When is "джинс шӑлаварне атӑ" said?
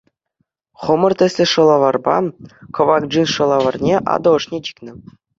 3.09-4.29